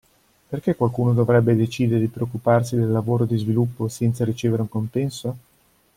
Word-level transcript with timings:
Perché 0.49 0.73
qualcuno 0.73 1.13
dovrebbe 1.13 1.55
decidere 1.55 1.99
di 1.99 2.07
preoccuparsi 2.07 2.75
del 2.75 2.89
lavoro 2.89 3.25
di 3.25 3.37
sviluppo 3.37 3.87
senza 3.87 4.25
ricevere 4.25 4.63
un 4.63 4.69
compenso? 4.69 5.35